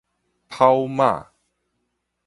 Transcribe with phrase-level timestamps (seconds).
[0.49, 1.29] 跑馬